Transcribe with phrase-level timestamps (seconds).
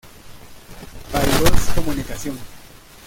[1.11, 2.35] Paidós comunicación.